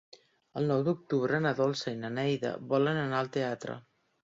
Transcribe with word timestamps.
El 0.61 0.65
nou 0.71 0.85
d'octubre 0.87 1.41
na 1.47 1.53
Dolça 1.61 1.95
i 1.97 2.01
na 2.07 2.13
Neida 2.19 2.59
volen 2.75 3.05
anar 3.07 3.23
al 3.25 3.35
teatre. 3.41 3.83